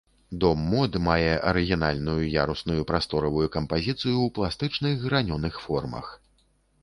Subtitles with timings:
[0.41, 6.11] Дом мод мае арыгінальную ярусную прасторавую кампазіцыю ў пластычных гранёных формах.